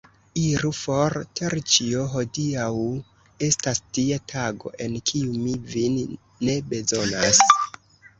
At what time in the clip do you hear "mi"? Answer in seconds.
5.43-5.53